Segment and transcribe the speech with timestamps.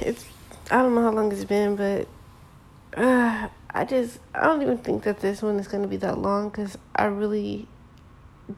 [0.00, 0.24] it's
[0.70, 2.08] I don't know how long it's been, but
[2.96, 6.48] uh, I just I don't even think that this one is gonna be that long
[6.48, 7.68] because I really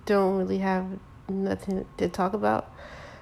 [0.06, 0.86] don't really have
[1.28, 2.72] nothing to talk about.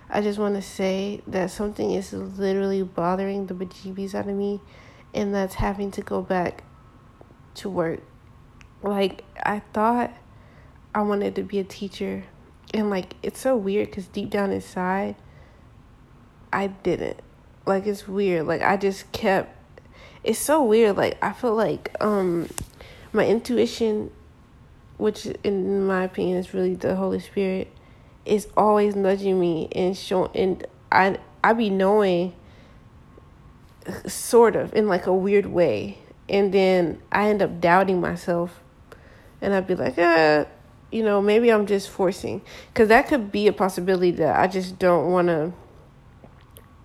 [0.09, 4.61] I just want to say that something is literally bothering the bejeebies out of me,
[5.15, 6.65] and that's having to go back
[7.55, 8.01] to work.
[8.83, 10.13] Like, I thought
[10.95, 12.25] I wanted to be a teacher,
[12.75, 15.15] and like, it's so weird because deep down inside,
[16.53, 17.21] I didn't.
[17.71, 18.47] Like, it's weird.
[18.47, 19.57] Like, I just kept.
[20.23, 20.97] It's so weird.
[20.97, 22.49] Like, I feel like um,
[23.13, 24.11] my intuition,
[24.99, 27.69] which in my opinion is really the Holy Spirit
[28.25, 32.35] is always nudging me and showing and I I be knowing
[34.07, 38.61] sort of in like a weird way and then I end up doubting myself
[39.41, 40.45] and I'd be like uh
[40.93, 42.43] you know maybe I'm just forcing
[42.75, 45.53] cuz that could be a possibility that I just don't want to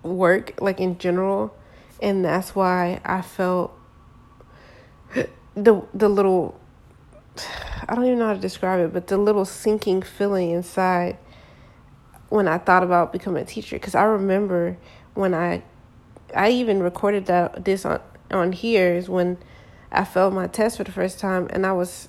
[0.06, 1.54] work like in general
[2.00, 3.72] and that's why I felt
[5.54, 6.60] the the little
[7.88, 11.18] I don't even know how to describe it, but the little sinking feeling inside
[12.28, 13.76] when I thought about becoming a teacher.
[13.76, 14.78] Because I remember
[15.14, 15.62] when I
[16.34, 19.38] I even recorded that this on on here is when
[19.92, 22.08] I failed my test for the first time and I was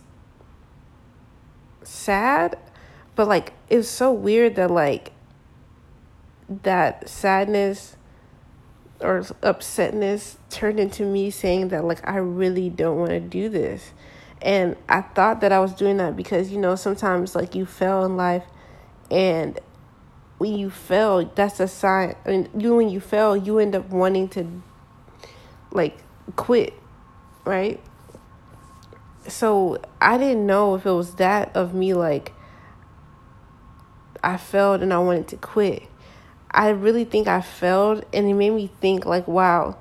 [1.83, 2.57] sad
[3.15, 5.11] but like it was so weird that like
[6.49, 7.95] that sadness
[8.99, 13.91] or upsetness turned into me saying that like I really don't want to do this.
[14.41, 18.05] And I thought that I was doing that because you know sometimes like you fail
[18.05, 18.43] in life
[19.09, 19.59] and
[20.37, 22.15] when you fail, that's a sign.
[22.25, 24.61] I mean, you when you fail, you end up wanting to
[25.71, 25.97] like
[26.35, 26.73] quit,
[27.43, 27.81] right?
[29.27, 32.33] So I didn't know if it was that of me like
[34.23, 35.83] I failed and I wanted to quit.
[36.57, 39.77] I really think I failed and it made me think like wow,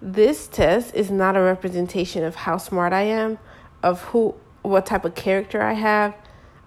[0.00, 3.38] this test is not a representation of how smart I am,
[3.82, 6.14] of who what type of character I have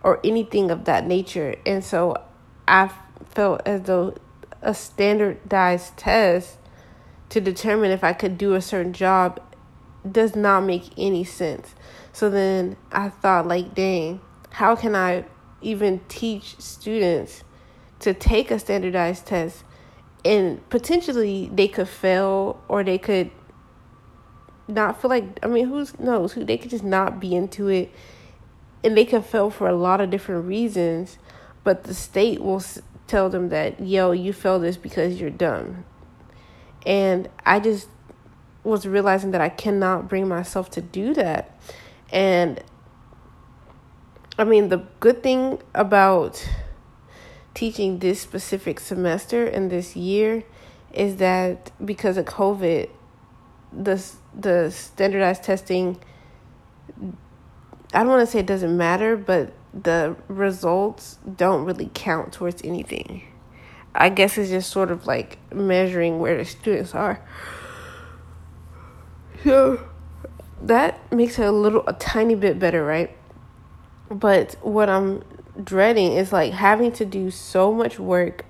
[0.03, 1.55] or anything of that nature.
[1.65, 2.21] And so
[2.67, 2.91] I
[3.29, 4.15] felt as though
[4.61, 6.57] a standardized test
[7.29, 9.39] to determine if I could do a certain job
[10.09, 11.75] does not make any sense.
[12.11, 14.19] So then I thought, like, dang,
[14.49, 15.25] how can I
[15.61, 17.43] even teach students
[17.99, 19.63] to take a standardized test
[20.23, 23.31] and potentially they could fail or they could
[24.67, 27.91] not feel like I mean who knows who they could just not be into it
[28.83, 31.17] and they could fail for a lot of different reasons
[31.63, 32.63] but the state will
[33.09, 35.83] tell them that, yo, you failed this because you're dumb.
[36.85, 37.89] And I just
[38.63, 41.59] was realizing that I cannot bring myself to do that.
[42.11, 42.63] And
[44.37, 46.47] I mean, the good thing about
[47.53, 50.43] teaching this specific semester and this year
[50.93, 52.89] is that because of COVID,
[53.71, 55.99] the the standardized testing
[57.93, 62.63] I don't want to say it doesn't matter, but the results don't really count towards
[62.63, 63.23] anything.
[63.95, 67.19] I guess it's just sort of like measuring where the students are.
[69.43, 69.87] So
[70.61, 73.15] that makes it a little, a tiny bit better, right?
[74.11, 75.23] But what I'm
[75.63, 78.45] dreading is like having to do so much work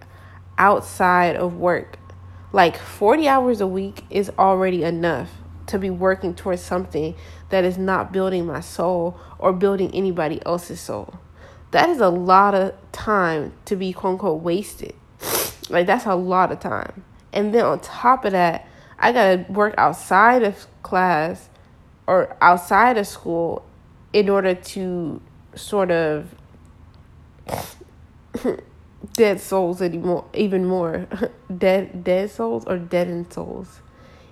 [0.57, 1.97] outside of work.
[2.51, 5.29] Like 40 hours a week is already enough
[5.67, 7.15] to be working towards something
[7.49, 11.19] that is not building my soul or building anybody else's soul.
[11.71, 14.93] That is a lot of time to be quote unquote wasted.
[15.71, 17.05] Like that's a lot of time.
[17.31, 18.67] And then on top of that,
[18.97, 21.47] I gotta work outside of class
[22.07, 23.63] or outside of school
[24.11, 25.21] in order to
[25.53, 26.33] sort of
[29.13, 31.07] dead souls anymore even more.
[31.57, 33.81] Dead dead souls or deadened souls?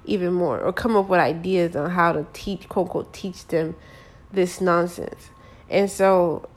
[0.05, 0.59] Even more.
[0.59, 3.75] Or come up with ideas on how to teach quote unquote teach them
[4.31, 5.29] this nonsense.
[5.69, 6.47] And so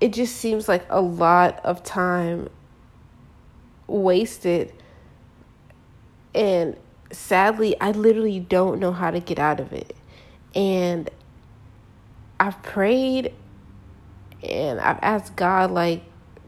[0.00, 2.48] it just seems like a lot of time
[3.86, 4.72] wasted.
[6.34, 6.76] And
[7.12, 9.94] sadly i literally don't know how to get out of it.
[10.54, 11.08] And
[12.40, 13.32] i've prayed
[14.50, 16.02] and i've asked god like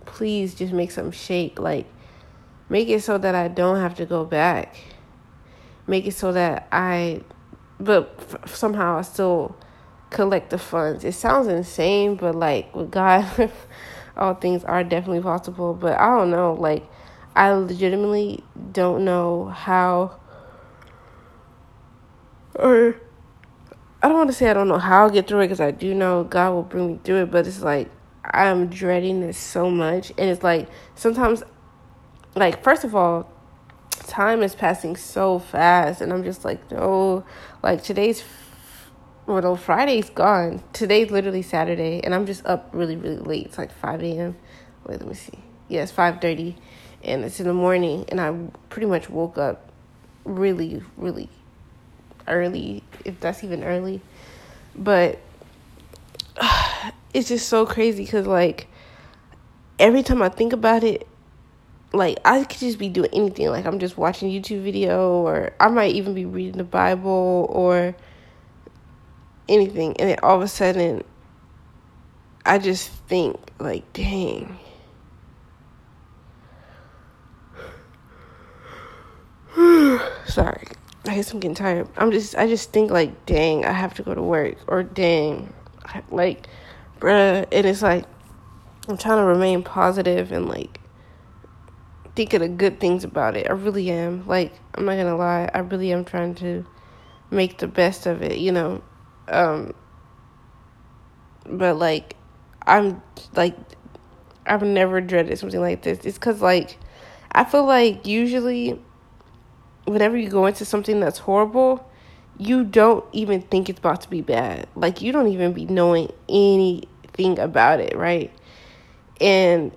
[0.05, 1.87] please just make some shake like
[2.69, 4.77] make it so that i don't have to go back
[5.87, 7.23] make it so that I,
[7.79, 9.57] but f- somehow I still
[10.11, 11.05] collect the funds.
[11.05, 13.51] It sounds insane, but like with God,
[14.17, 15.75] all things are definitely possible.
[15.75, 16.85] But I don't know, like
[17.35, 18.43] I legitimately
[18.73, 20.19] don't know how,
[22.55, 23.01] or
[24.07, 25.73] I don't want to say I don't know how I'll get through it because I
[25.73, 27.31] do know God will bring me through it.
[27.33, 27.91] But it's like
[28.23, 31.43] I'm dreading this so much, and it's like sometimes,
[32.37, 33.29] like first of all
[34.07, 37.25] time is passing so fast, and I'm just like, no,
[37.65, 38.23] like today's
[39.27, 40.63] well, no, Friday's gone.
[40.73, 43.47] Today's literally Saturday, and I'm just up really, really late.
[43.47, 44.37] It's like 5 a.m.
[44.87, 45.41] Wait, let me see.
[45.67, 46.55] Yeah, it's 5.30,
[47.03, 48.33] and it's in the morning, and I
[48.69, 49.73] pretty much woke up
[50.25, 51.29] really, really
[52.29, 54.01] early, if that's even early.
[54.75, 55.19] But
[57.15, 58.69] it's just so crazy because, like,
[59.79, 61.07] every time I think about it,
[61.93, 63.49] like I could just be doing anything.
[63.49, 67.95] Like I'm just watching YouTube video, or I might even be reading the Bible, or
[69.49, 71.03] anything, and then all of a sudden,
[72.45, 74.59] I just think like, dang.
[80.27, 80.67] Sorry.
[81.07, 81.89] I guess I'm getting tired.
[81.97, 85.53] I'm just I just think like, dang, I have to go to work or dang,
[86.11, 86.47] like,
[87.01, 88.05] bruh, and it's like
[88.89, 90.81] I'm trying to remain positive and like
[92.15, 93.47] think of the good things about it.
[93.49, 94.27] I really am.
[94.27, 96.67] Like, I'm not gonna lie, I really am trying to
[97.31, 98.83] make the best of it, you know.
[99.29, 99.75] Um
[101.49, 102.17] but like
[102.67, 103.03] I'm
[103.35, 103.57] like
[104.47, 106.01] I've never dreaded something like this.
[106.05, 106.79] It's cuz like
[107.33, 108.81] I feel like usually
[109.87, 111.89] whenever you go into something that's horrible,
[112.39, 114.69] you don't even think it's about to be bad.
[114.75, 118.33] Like you don't even be knowing anything about it, right?
[119.21, 119.73] And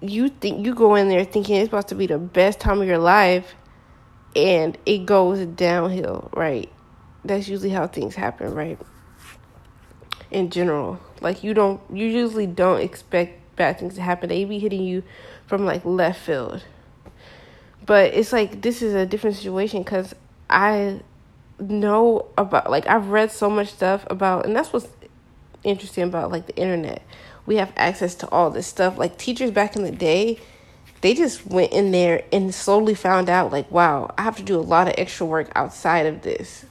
[0.00, 2.86] you think you go in there thinking it's about to be the best time of
[2.86, 3.54] your life
[4.34, 6.70] and it goes downhill, right?
[7.24, 8.78] That's usually how things happen, right?
[10.30, 11.00] In general.
[11.20, 14.28] Like you don't you usually don't expect bad things to happen.
[14.28, 15.02] They be hitting you
[15.46, 16.62] from like left field
[17.88, 20.14] but it's like this is a different situation because
[20.50, 21.00] I
[21.58, 24.88] know about like I've read so much stuff about, and that's what's
[25.64, 27.02] interesting about like the internet.
[27.46, 28.98] We have access to all this stuff.
[28.98, 30.38] Like teachers back in the day,
[31.00, 34.56] they just went in there and slowly found out like, wow, I have to do
[34.56, 36.66] a lot of extra work outside of this.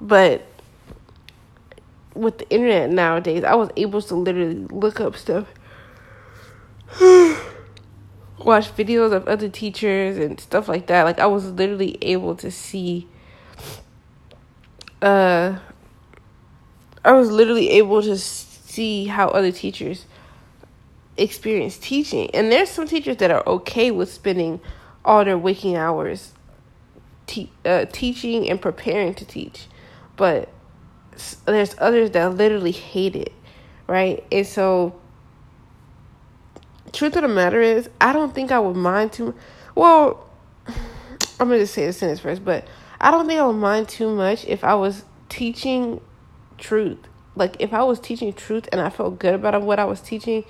[0.00, 0.44] But
[2.14, 5.46] with the internet nowadays, I was able to literally look up stuff
[8.38, 11.04] watch videos of other teachers and stuff like that.
[11.04, 13.08] Like I was literally able to see
[15.02, 15.58] uh
[17.04, 20.06] I was literally able to see how other teachers
[21.16, 22.30] experience teaching.
[22.34, 24.60] And there's some teachers that are okay with spending
[25.04, 26.32] all their waking hours
[27.26, 29.66] te- uh, teaching and preparing to teach.
[30.16, 30.48] But
[31.44, 33.32] there's others that literally hate it,
[33.86, 34.24] right?
[34.32, 34.98] And so
[36.94, 39.34] truth of the matter is, I don't think I would mind too.
[39.74, 40.28] Well,
[40.66, 42.66] I'm gonna just say the sentence first, but
[43.00, 46.00] I don't think I would mind too much if I was teaching
[46.56, 46.98] truth.
[47.36, 50.44] Like if I was teaching truth and I felt good about what I was teaching,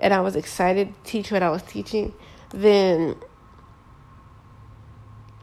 [0.00, 2.14] and I was excited to teach what I was teaching,
[2.50, 3.16] then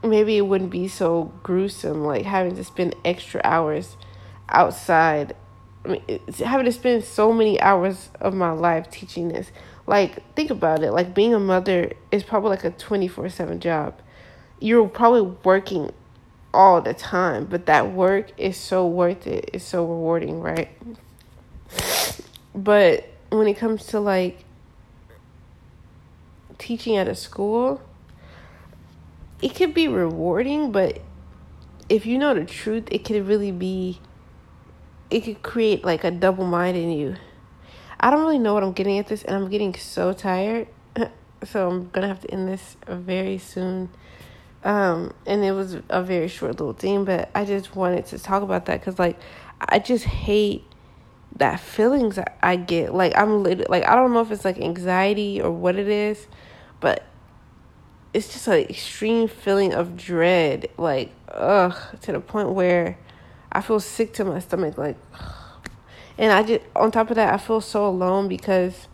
[0.02, 2.04] maybe it wouldn't be so gruesome.
[2.04, 3.96] Like having to spend extra hours
[4.48, 5.36] outside.
[5.84, 9.52] I mean, having to spend so many hours of my life teaching this
[9.86, 10.92] like, think about it.
[10.92, 14.00] Like, being a mother is probably like a 24 7 job.
[14.60, 15.92] You're probably working
[16.52, 19.50] all the time, but that work is so worth it.
[19.52, 20.70] It's so rewarding, right?
[22.54, 24.44] But when it comes to like
[26.58, 27.82] teaching at a school,
[29.42, 31.00] it could be rewarding, but
[31.88, 34.00] if you know the truth, it could really be,
[35.10, 37.16] it could create like a double mind in you
[37.98, 40.68] I don't really know what I'm getting at this, and I'm getting so tired.
[41.44, 43.88] so I'm gonna have to end this very soon.
[44.64, 48.42] Um, and it was a very short little thing, but I just wanted to talk
[48.42, 49.18] about that because, like,
[49.60, 50.64] I just hate
[51.36, 52.94] that feelings I get.
[52.94, 56.26] Like, I'm lit- like, I don't know if it's like anxiety or what it is,
[56.80, 57.04] but
[58.12, 60.68] it's just an extreme feeling of dread.
[60.76, 62.98] Like, ugh, to the point where
[63.52, 64.76] I feel sick to my stomach.
[64.76, 65.45] Like, ugh
[66.18, 68.88] and I just, on top of that, I feel so alone because,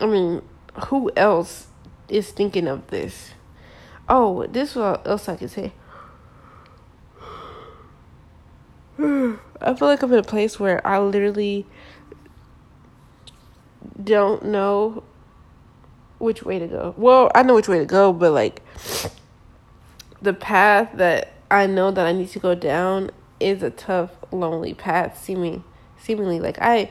[0.00, 0.42] I mean,
[0.86, 1.66] who else
[2.08, 3.32] is thinking of this?
[4.08, 5.72] Oh, this is what else I can say.
[9.60, 11.66] I feel like I'm in a place where I literally
[14.02, 15.02] don't know
[16.18, 16.94] which way to go.
[16.96, 18.62] Well, I know which way to go, but like
[20.22, 24.74] the path that I know that I need to go down is a tough, lonely
[24.74, 25.64] path, seeming
[25.98, 26.90] seemingly like I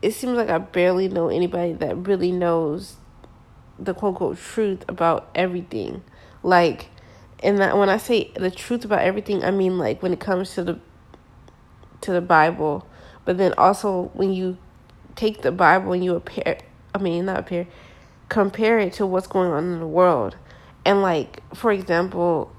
[0.00, 2.96] it seems like I barely know anybody that really knows
[3.78, 6.02] the quote unquote truth about everything.
[6.42, 6.90] Like
[7.40, 10.54] and that when I say the truth about everything, I mean like when it comes
[10.54, 10.80] to the
[12.02, 12.86] to the Bible,
[13.24, 14.56] but then also when you
[15.16, 16.58] take the Bible and you appear
[16.94, 17.66] I mean not appear
[18.28, 20.36] compare it to what's going on in the world.
[20.84, 22.52] And like, for example,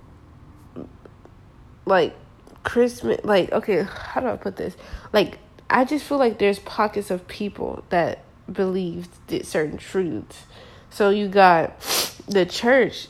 [1.86, 2.16] like
[2.64, 4.76] Christmas, like, okay, how do I put this?
[5.14, 5.40] Like,
[5.70, 9.08] I just feel like there's pockets of people that believe
[9.44, 10.44] certain truths.
[10.90, 11.80] So you got
[12.28, 13.08] the church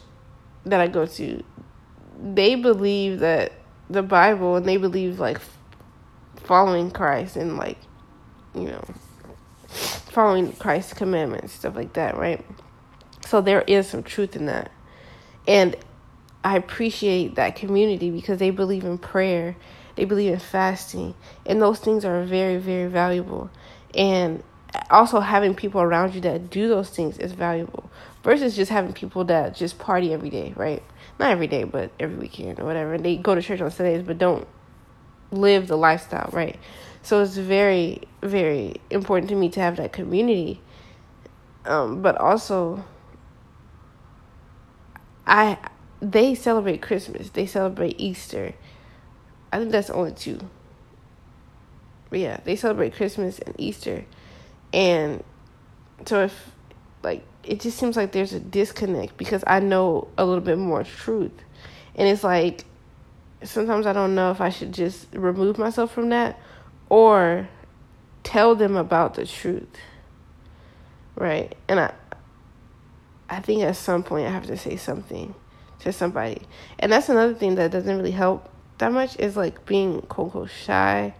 [0.65, 1.43] that I go to,
[2.21, 3.53] they believe that
[3.89, 5.39] the Bible and they believe like
[6.35, 7.77] following Christ and like,
[8.53, 8.83] you know,
[9.67, 12.45] following Christ's commandments, stuff like that, right?
[13.27, 14.71] So there is some truth in that.
[15.47, 15.75] And
[16.43, 19.55] I appreciate that community because they believe in prayer,
[19.95, 21.15] they believe in fasting,
[21.45, 23.49] and those things are very, very valuable.
[23.93, 24.43] And
[24.89, 27.89] also having people around you that do those things is valuable
[28.23, 30.83] versus just having people that just party every day, right?
[31.19, 32.93] Not every day, but every weekend or whatever.
[32.93, 34.47] And they go to church on Sundays but don't
[35.31, 36.57] live the lifestyle, right?
[37.01, 40.61] So it's very, very important to me to have that community.
[41.65, 42.85] Um, but also
[45.25, 45.57] I
[46.01, 48.53] they celebrate Christmas, they celebrate Easter.
[49.51, 50.39] I think that's only two.
[52.09, 54.05] But yeah, they celebrate Christmas and Easter.
[54.73, 55.23] And
[56.05, 56.51] so if
[57.03, 60.83] like it just seems like there's a disconnect because I know a little bit more
[60.83, 61.31] truth.
[61.95, 62.65] And it's like
[63.43, 66.39] sometimes I don't know if I should just remove myself from that
[66.89, 67.47] or
[68.23, 69.67] tell them about the truth.
[71.15, 71.55] Right?
[71.67, 71.93] And I
[73.29, 75.35] I think at some point I have to say something
[75.79, 76.41] to somebody.
[76.79, 80.49] And that's another thing that doesn't really help that much is like being quote unquote
[80.49, 81.13] shy.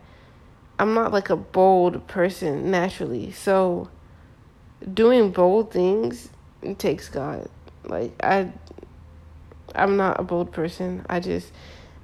[0.80, 3.32] I'm not like a bold person naturally.
[3.32, 3.90] So
[4.94, 6.30] doing bold things
[6.78, 7.50] takes God.
[7.84, 8.52] Like I
[9.76, 11.06] I'm not a bold person.
[11.10, 11.52] I just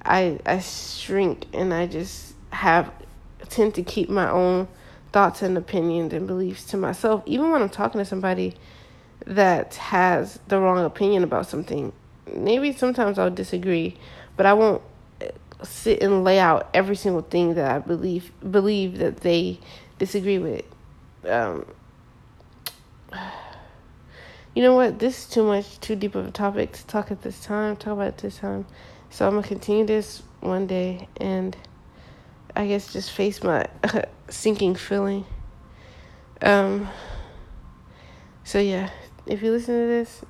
[0.04, 2.92] I I shrink and I just have
[3.48, 4.68] tend to keep my own
[5.12, 8.54] thoughts and opinions and beliefs to myself even when I'm talking to somebody
[9.26, 11.92] that has the wrong opinion about something.
[12.34, 13.96] Maybe sometimes I'll disagree,
[14.36, 14.82] but I won't
[15.62, 19.58] sit and lay out every single thing that I believe believe that they
[19.98, 20.64] disagree with.
[21.28, 21.66] Um,
[24.54, 24.98] you know what?
[24.98, 27.76] This is too much, too deep of a topic to talk at this time.
[27.76, 28.66] Talk about it this time.
[29.10, 31.56] So I'm gonna continue this one day, and
[32.54, 33.66] I guess just face my
[34.28, 35.24] sinking feeling.
[36.42, 36.88] Um.
[38.44, 38.90] So yeah,
[39.26, 40.22] if you listen to this,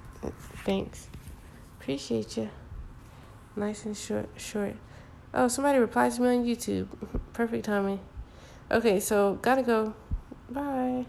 [0.65, 1.09] thanks.
[1.87, 2.51] Appreciate you.
[3.55, 4.75] Nice and short, short.
[5.33, 6.89] Oh, somebody replied to me on YouTube.
[7.33, 8.01] Perfect timing.
[8.73, 9.95] Okay, so gotta go.
[10.51, 11.07] Bye.